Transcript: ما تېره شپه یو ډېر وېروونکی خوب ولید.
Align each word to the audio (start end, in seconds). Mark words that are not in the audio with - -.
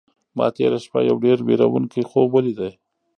ما 0.37 0.47
تېره 0.57 0.79
شپه 0.85 0.99
یو 1.09 1.17
ډېر 1.25 1.37
وېروونکی 1.47 2.01
خوب 2.09 2.29
ولید. 2.31 2.59